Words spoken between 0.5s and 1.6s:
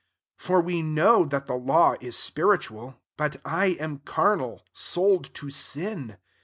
we know that the